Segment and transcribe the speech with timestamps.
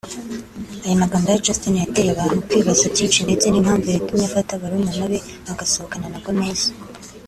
[0.85, 6.05] Aya magambo ya Justin yateye abantu kwibaza byinshi ndetse n’impamvu yatumye afata barumuna be bagasohokana
[6.09, 6.59] na Gomez